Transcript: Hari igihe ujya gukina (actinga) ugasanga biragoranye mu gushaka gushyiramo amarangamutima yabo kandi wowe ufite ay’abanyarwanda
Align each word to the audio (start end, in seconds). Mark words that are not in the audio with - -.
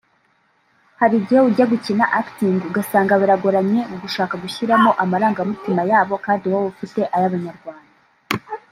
Hari 0.99 1.15
igihe 1.21 1.41
ujya 1.49 1.65
gukina 1.71 2.05
(actinga) 2.19 2.63
ugasanga 2.69 3.13
biragoranye 3.21 3.79
mu 3.89 3.97
gushaka 4.03 4.33
gushyiramo 4.43 4.91
amarangamutima 5.03 5.81
yabo 5.91 6.15
kandi 6.25 6.45
wowe 6.51 6.67
ufite 6.73 7.01
ay’abanyarwanda 7.15 7.89